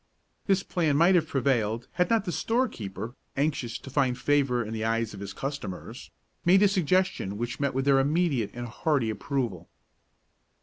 [0.47, 4.83] This plan might have prevailed had not the storekeeper, anxious to find favor in the
[4.83, 6.09] eyes of his customers,
[6.43, 9.69] made a suggestion which met with their immediate and hearty approval.